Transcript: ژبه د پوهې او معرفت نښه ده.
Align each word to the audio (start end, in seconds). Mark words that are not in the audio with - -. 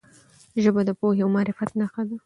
ژبه 0.63 0.81
د 0.85 0.89
پوهې 0.99 1.21
او 1.23 1.29
معرفت 1.35 1.69
نښه 1.79 2.01
ده. 2.09 2.15